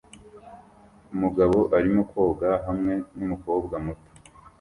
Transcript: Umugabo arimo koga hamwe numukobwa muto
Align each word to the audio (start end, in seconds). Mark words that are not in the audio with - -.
Umugabo 1.13 1.57
arimo 1.77 2.01
koga 2.11 2.49
hamwe 2.65 2.93
numukobwa 3.17 3.75
muto 3.85 4.09